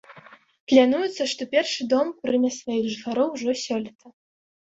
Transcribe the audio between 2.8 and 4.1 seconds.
жыхароў ужо сёлета.